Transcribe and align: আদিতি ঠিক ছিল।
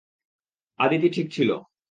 আদিতি 0.79 1.09
ঠিক 1.09 1.27
ছিল। 1.31 1.49